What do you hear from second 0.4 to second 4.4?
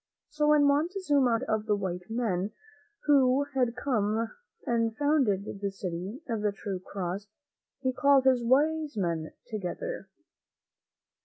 when Montezuma heard of the white men, who had come